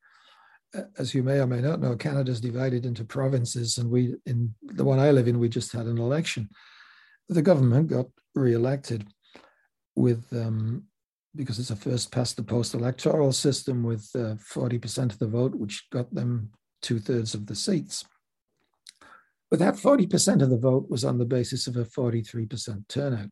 [0.98, 4.54] as you may or may not know, Canada is divided into provinces, and we, in
[4.62, 6.50] the one I live in, we just had an election.
[7.30, 9.08] The government got re-elected
[9.96, 10.84] with um,
[11.36, 15.56] because it's a first past the post electoral system with uh, 40% of the vote,
[15.56, 18.06] which got them two thirds of the seats.
[19.50, 23.30] But that 40% of the vote was on the basis of a 43% turnout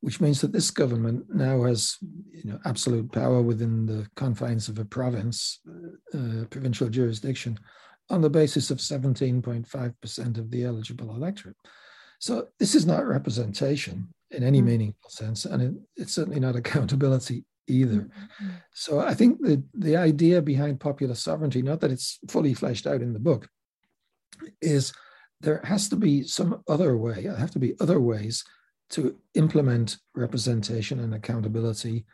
[0.00, 1.96] which means that this government now has
[2.32, 5.60] you know, absolute power within the confines of a province,
[6.14, 7.58] uh, provincial jurisdiction,
[8.08, 11.56] on the basis of 17.5% of the eligible electorate.
[12.18, 14.68] So this is not representation in any mm-hmm.
[14.68, 18.02] meaningful sense, and it, it's certainly not accountability either.
[18.02, 18.48] Mm-hmm.
[18.72, 23.02] So I think the, the idea behind popular sovereignty, not that it's fully fleshed out
[23.02, 23.48] in the book,
[24.62, 24.92] is
[25.40, 28.44] there has to be some other way, there have to be other ways
[28.90, 32.04] to implement representation and accountability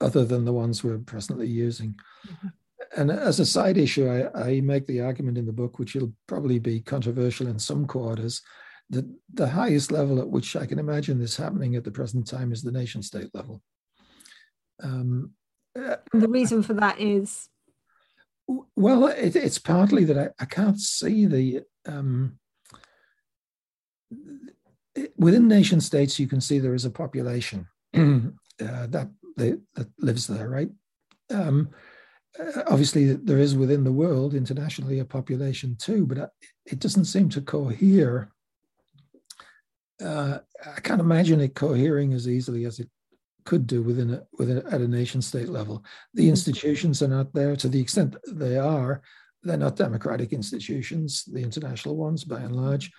[0.00, 1.94] other than the ones we're presently using.
[2.26, 2.48] Mm-hmm.
[2.96, 6.12] And as a side issue, I, I, make the argument in the book, which will
[6.26, 8.42] probably be controversial in some quarters,
[8.88, 12.52] that the highest level at which I can imagine this happening at the present time
[12.52, 13.62] is the nation state level.
[14.82, 15.32] Um,
[15.74, 17.48] the reason for that is?
[18.74, 22.38] Well, it, it's partly that I, I can't see the um,
[25.16, 27.98] within nation states, you can see there is a population uh,
[28.58, 30.70] that they, that lives there, right?
[31.30, 31.70] Um,
[32.38, 36.28] uh, obviously, there is within the world internationally a population too, but uh,
[36.66, 38.30] it doesn't seem to cohere.
[40.02, 42.88] Uh, I can't imagine it cohering as easily as it
[43.44, 45.84] could do within a, within a, at a nation state level.
[46.14, 49.02] The institutions are not there to the extent they are.
[49.42, 52.90] They're not democratic institutions, the international ones by and large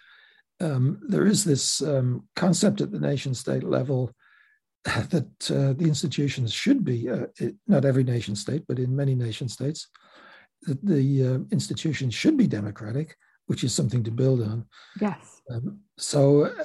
[0.61, 4.11] um, there is this um, concept at the nation state level
[4.85, 9.15] that uh, the institutions should be, uh, it, not every nation state, but in many
[9.15, 9.87] nation states,
[10.63, 13.15] that the uh, institutions should be democratic,
[13.47, 14.65] which is something to build on.
[14.99, 15.41] Yes.
[15.51, 16.63] Um, so uh,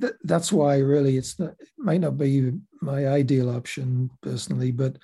[0.00, 4.96] th- that's why really it's not, it might not be my ideal option personally, but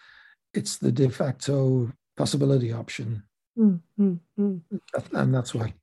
[0.55, 3.22] it's the de facto possibility option.
[3.59, 4.61] Mm, mm, mm.
[5.12, 5.74] And that's why.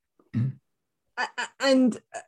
[1.60, 2.20] And uh,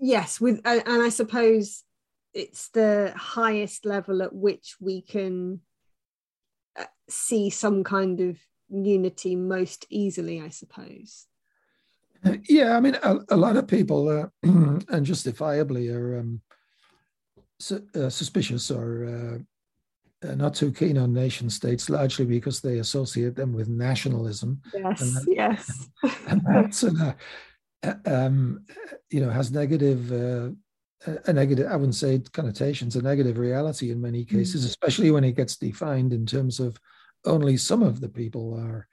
[0.00, 1.84] yes with and i suppose
[2.34, 5.60] it's the highest level at which we can
[6.78, 11.26] uh, see some kind of unity most easily i suppose
[12.48, 16.40] yeah i mean a, a lot of people uh, and justifiably are um,
[17.58, 19.38] su- uh, suspicious or uh,
[20.34, 24.60] not too keen on nation states, largely because they associate them with nationalism.
[24.74, 25.88] Yes, and that, yes.
[26.28, 27.12] and that's uh,
[28.06, 28.64] um,
[29.10, 30.50] you know, has negative, uh,
[31.26, 35.24] a negative, I wouldn't say connotations, a negative reality in many cases, mm especially when
[35.24, 36.78] it gets defined in terms of
[37.24, 38.86] only some of the people are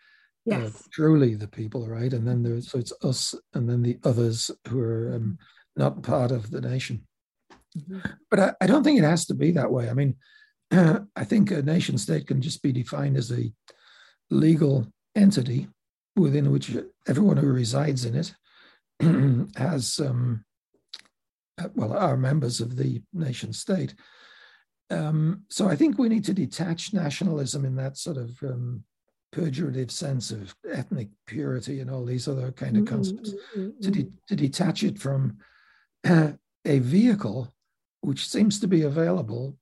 [0.52, 0.76] uh, yes.
[0.76, 2.14] uh, truly the people, right?
[2.14, 5.82] And then there's, so it's us and then the others who are um, mm-hmm.
[5.84, 7.06] not part of the nation.
[7.78, 8.00] Mm-hmm.
[8.30, 9.90] But I, I, don't think it has to be that way.
[9.90, 10.16] I mean,
[10.72, 13.52] I think a nation state can just be defined as a
[14.30, 15.68] legal entity
[16.16, 16.76] within which
[17.08, 18.34] everyone who resides in it
[19.56, 20.46] has, um,
[21.58, 23.96] uh, well, are members of the nation state.
[24.90, 28.84] Um, so I think we need to detach nationalism in that sort of um,
[29.34, 33.80] pejorative sense of ethnic purity and all these other kind of mm-hmm, concepts, mm-hmm.
[33.82, 35.38] to, de- to detach it from
[36.08, 36.32] uh,
[36.66, 37.54] a vehicle
[38.02, 39.58] which seems to be available,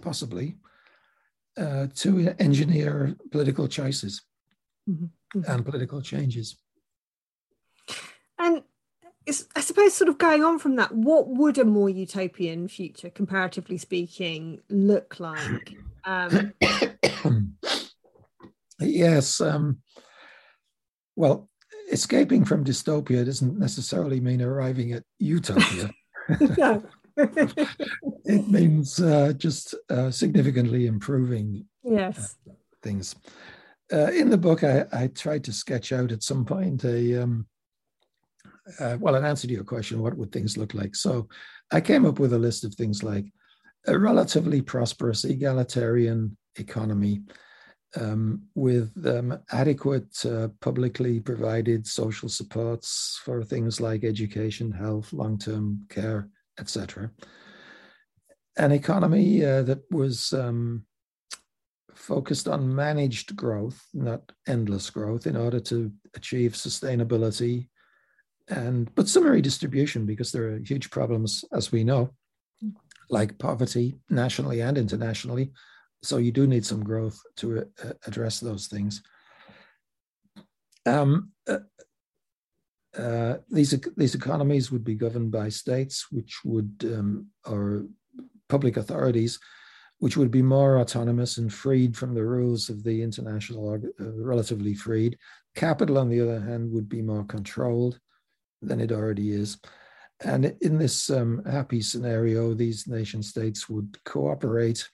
[0.00, 0.56] possibly,
[1.58, 4.22] uh, to engineer political choices
[4.88, 5.04] mm-hmm.
[5.04, 5.50] mm-hmm.
[5.50, 6.56] and political changes.
[9.26, 13.10] And I suppose, sort of going on from that, what would a more utopian future,
[13.10, 15.76] comparatively speaking, look like?
[16.04, 16.52] Um,
[18.80, 19.40] yes.
[19.40, 19.78] Um,
[21.16, 21.48] well,
[21.90, 25.90] escaping from dystopia doesn't necessarily mean arriving at utopia.
[27.16, 32.36] it means uh, just uh, significantly improving yes.
[32.48, 33.14] Uh, things.
[33.92, 37.46] Uh, in the book, I, I, tried to sketch out at some point a um,
[38.78, 40.94] uh, well, in answer to your question, what would things look like?
[40.94, 41.28] So
[41.70, 43.26] I came up with a list of things like
[43.86, 47.22] a relatively prosperous egalitarian economy,
[48.00, 55.38] um, with um, adequate uh, publicly provided social supports for things like education, health, long
[55.38, 57.10] term care, etc.
[58.56, 60.84] An economy uh, that was um,
[61.94, 67.68] focused on managed growth, not endless growth, in order to achieve sustainability
[68.48, 72.10] and but some redistribution because there are huge problems, as we know,
[73.10, 75.52] like poverty nationally and internationally.
[76.02, 79.02] So you do need some growth to uh, address those things.
[80.84, 81.58] Um, uh,
[82.96, 87.86] uh, these these economies would be governed by states, which would um, or
[88.48, 89.38] public authorities,
[89.98, 94.74] which would be more autonomous and freed from the rules of the international, uh, relatively
[94.74, 95.16] freed.
[95.54, 97.98] Capital, on the other hand, would be more controlled
[98.62, 99.58] than it already is.
[100.24, 104.88] And in this um, happy scenario, these nation states would cooperate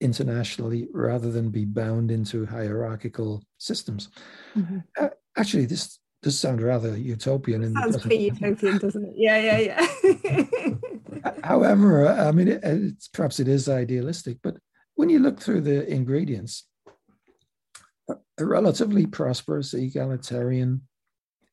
[0.00, 4.08] internationally rather than be bound into hierarchical systems.
[4.56, 4.78] Mm-hmm.
[4.98, 7.62] Uh, actually, this does sound rather utopian.
[7.62, 9.14] It sounds pretty utopian, doesn't it?
[9.16, 10.74] Yeah, yeah, yeah.
[11.44, 14.56] However, I mean, it, it's, perhaps it is idealistic, but
[14.94, 16.66] when you look through the ingredients,
[18.08, 20.82] a relatively prosperous, egalitarian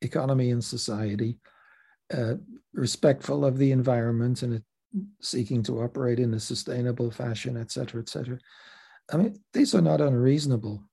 [0.01, 1.39] economy and society,
[2.13, 2.35] uh,
[2.73, 4.61] respectful of the environment and
[5.21, 8.37] seeking to operate in a sustainable fashion, et cetera, et cetera.
[9.11, 10.83] I mean, these are not unreasonable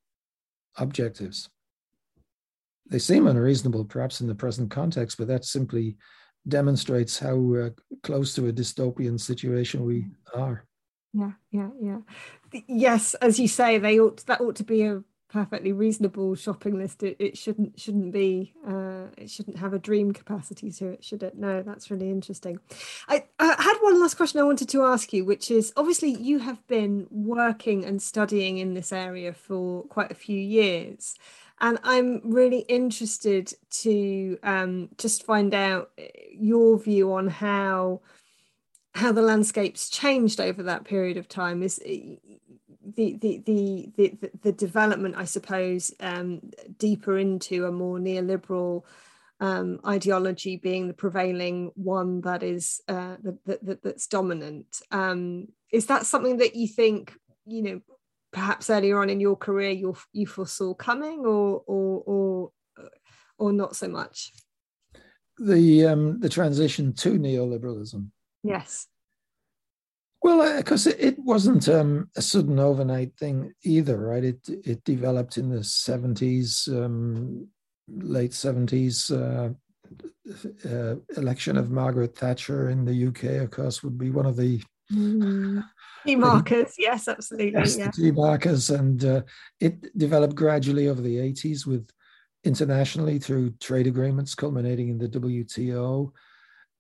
[0.76, 1.48] objectives.
[2.90, 5.96] They seem unreasonable, perhaps in the present context, but that simply
[6.46, 7.70] demonstrates how uh,
[8.02, 10.66] close to a dystopian situation we are.
[11.14, 11.98] Yeah, yeah, yeah.
[12.66, 15.02] Yes, as you say, they ought that ought to be a
[15.34, 20.12] perfectly reasonable shopping list it, it shouldn't shouldn't be uh, it shouldn't have a dream
[20.12, 21.36] capacity to it should it?
[21.36, 22.60] No that's really interesting.
[23.08, 26.38] I, I had one last question i wanted to ask you which is obviously you
[26.38, 31.16] have been working and studying in this area for quite a few years
[31.60, 35.90] and i'm really interested to um, just find out
[36.30, 38.00] your view on how
[38.94, 44.52] how the landscape's changed over that period of time is the, the the the the
[44.52, 46.40] development, I suppose, um,
[46.78, 48.84] deeper into a more neoliberal
[49.40, 54.80] um, ideology being the prevailing one that is uh, that, that, that's dominant.
[54.90, 57.14] Um, is that something that you think
[57.46, 57.80] you know
[58.32, 62.50] perhaps earlier on in your career you you foresaw coming, or or or
[63.38, 64.32] or not so much?
[65.38, 68.08] The um, the transition to neoliberalism.
[68.44, 68.86] Yes.
[70.22, 74.24] Well, because uh, it, wasn't um, a sudden overnight thing either, right?
[74.24, 77.48] It it developed in the seventies, um,
[77.88, 79.10] late seventies.
[79.10, 79.50] Uh,
[80.64, 84.62] uh, election of Margaret Thatcher in the UK, of course, would be one of the
[84.90, 85.62] mm.
[86.06, 86.72] key markers.
[86.78, 87.52] yes, absolutely.
[87.52, 87.90] Yes, yeah.
[87.90, 89.22] key markers, and uh,
[89.60, 91.90] it developed gradually over the eighties with
[92.44, 96.12] internationally through trade agreements, culminating in the WTO,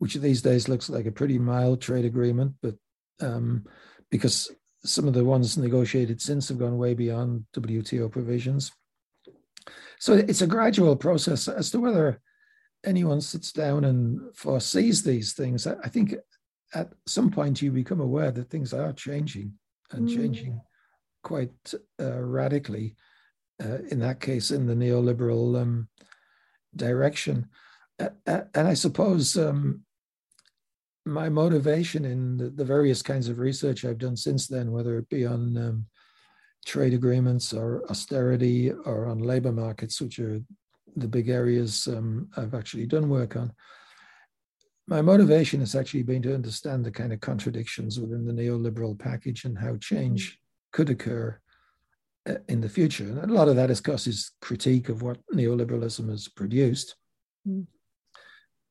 [0.04, 2.74] which these days looks like a pretty mild trade agreement, but
[3.22, 3.64] um,
[4.10, 4.50] because
[4.84, 8.70] some of the ones negotiated since have gone way beyond WTO provisions.
[9.98, 12.20] So it's a gradual process as to whether
[12.84, 15.66] anyone sits down and foresees these things.
[15.66, 16.16] I think
[16.74, 19.54] at some point you become aware that things are changing
[19.90, 20.14] and mm.
[20.14, 20.60] changing
[21.22, 22.94] quite uh, radically.
[23.58, 25.88] Uh, in that case, in the neoliberal um,
[26.76, 27.48] direction,
[27.98, 29.84] uh, and I suppose um,
[31.04, 35.08] my motivation in the, the, various kinds of research I've done since then, whether it
[35.08, 35.86] be on um,
[36.64, 40.40] trade agreements or austerity or on labor markets, which are
[40.96, 43.52] the big areas um, I've actually done work on.
[44.86, 49.44] My motivation has actually been to understand the kind of contradictions within the neoliberal package
[49.44, 50.38] and how change
[50.72, 51.38] could occur
[52.28, 53.04] uh, in the future.
[53.04, 56.96] And a lot of that, of course, is critique of what neoliberalism has produced.
[57.46, 57.66] Mm.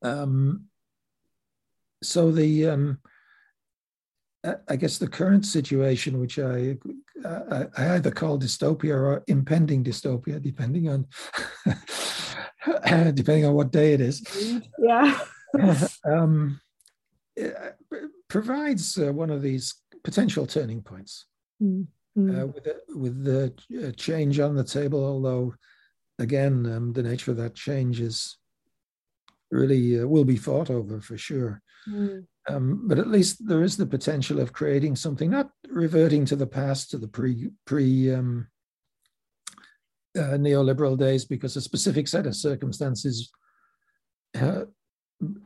[0.03, 0.65] Um,
[2.03, 2.99] so the um,
[4.67, 6.77] I guess the current situation, which I,
[7.25, 11.07] I either call dystopia or impending dystopia, depending on
[13.13, 14.21] depending on what day it is.
[14.79, 15.17] Yeah.
[16.03, 16.59] um,
[18.27, 21.27] provides uh, one of these potential turning points
[21.61, 22.41] mm-hmm.
[22.41, 23.53] uh, with, with the
[23.87, 25.05] uh, change on the table.
[25.05, 25.53] Although,
[26.19, 28.37] again, um, the nature of that change is
[29.53, 31.61] really uh, will be fought over for sure.
[31.87, 32.25] Mm.
[32.49, 36.47] Um, but at least there is the potential of creating something, not reverting to the
[36.47, 38.47] past, to the pre pre um,
[40.17, 43.31] uh, neoliberal days, because a specific set of circumstances
[44.39, 44.65] uh,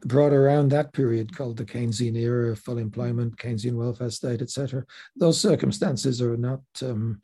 [0.06, 4.84] brought around that period called the Keynesian era, full employment, Keynesian welfare state, etc.
[5.16, 7.22] Those circumstances are not um,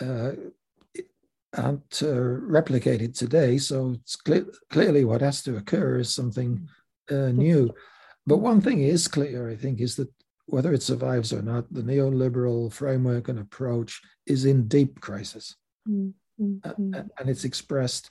[0.00, 0.32] uh,
[1.56, 3.58] aren't uh, replicated today.
[3.58, 6.68] So it's clearly what has to occur is something
[7.10, 7.72] uh, new.
[8.26, 10.10] But one thing is clear, I think, is that
[10.46, 15.56] whether it survives or not, the neoliberal framework and approach is in deep crisis.
[15.88, 16.58] Mm-hmm.
[16.64, 18.10] Uh, and it's expressed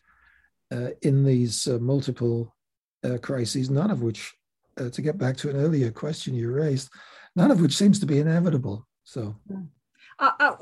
[0.71, 2.55] uh, in these uh, multiple
[3.03, 4.33] uh, crises, none of which,
[4.79, 6.89] uh, to get back to an earlier question you raised,
[7.35, 8.87] none of which seems to be inevitable.
[9.03, 9.35] So.
[10.17, 10.55] Uh,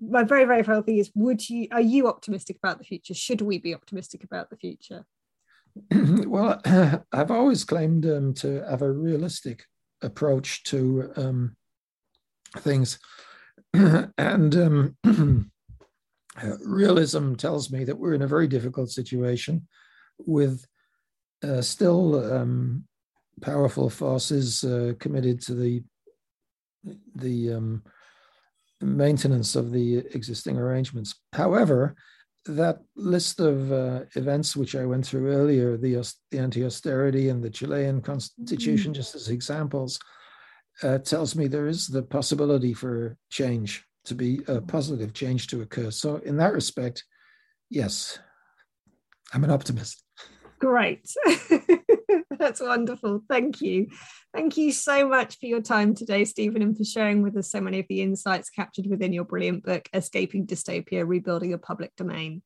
[0.00, 3.14] my very, very final thing is: Would you are you optimistic about the future?
[3.14, 5.04] Should we be optimistic about the future?
[5.90, 6.60] well,
[7.12, 9.64] I've always claimed um, to have a realistic
[10.02, 11.56] approach to um,
[12.58, 12.98] things,
[13.74, 15.50] and um,
[16.64, 19.66] realism tells me that we're in a very difficult situation
[20.18, 20.64] with
[21.42, 22.84] uh, still um,
[23.40, 25.82] powerful forces uh, committed to the
[27.16, 27.82] the um,
[28.82, 31.14] maintenance of the existing arrangements.
[31.32, 31.94] However,
[32.46, 35.94] that list of uh, events which I went through earlier, the,
[36.30, 39.00] the anti-austerity and the Chilean constitution, mm-hmm.
[39.00, 39.98] just as examples,
[40.82, 45.62] uh, tells me there is the possibility for change to be a positive change to
[45.62, 45.90] occur.
[45.90, 47.04] So in that respect,
[47.70, 48.18] yes,
[49.32, 50.02] I'm an optimist.
[50.62, 51.12] Great.
[52.38, 53.24] That's wonderful.
[53.28, 53.88] Thank you.
[54.32, 57.60] Thank you so much for your time today, Stephen, and for sharing with us so
[57.60, 62.42] many of the insights captured within your brilliant book, Escaping Dystopia Rebuilding a Public Domain.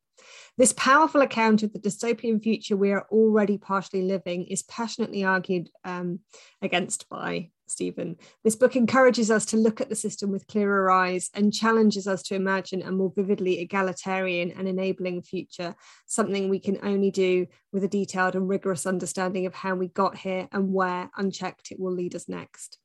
[0.58, 5.68] This powerful account of the dystopian future we are already partially living is passionately argued
[5.84, 6.20] um,
[6.62, 8.16] against by Stephen.
[8.44, 12.22] This book encourages us to look at the system with clearer eyes and challenges us
[12.24, 15.74] to imagine a more vividly egalitarian and enabling future,
[16.06, 20.16] something we can only do with a detailed and rigorous understanding of how we got
[20.16, 22.78] here and where, unchecked, it will lead us next.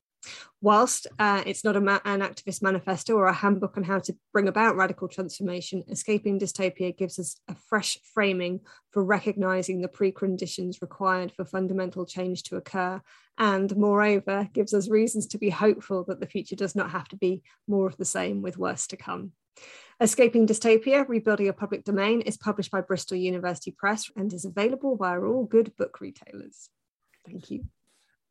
[0.62, 4.48] Whilst uh, it's not ma- an activist manifesto or a handbook on how to bring
[4.48, 8.60] about radical transformation, Escaping Dystopia gives us a fresh framing
[8.92, 13.02] for recognizing the preconditions required for fundamental change to occur,
[13.38, 17.16] and moreover, gives us reasons to be hopeful that the future does not have to
[17.16, 19.32] be more of the same with worse to come.
[20.00, 24.96] Escaping Dystopia, Rebuilding a Public Domain is published by Bristol University Press and is available
[24.96, 26.70] via all good book retailers.
[27.26, 27.66] Thank you.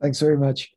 [0.01, 0.68] Thanks very much.